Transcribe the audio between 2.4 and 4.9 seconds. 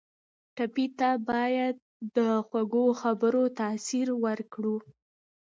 خوږو خبرو تاثیر ورکړو.